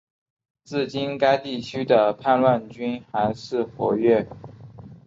[0.63, 4.27] 至今该地区的叛乱军还是活跃。